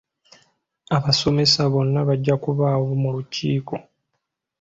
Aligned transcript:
Abasomesa 0.97 1.61
bonna 1.73 1.99
bajja 2.07 2.35
kubaawo 2.43 2.89
mu 3.01 3.09
lukiiko. 3.15 3.75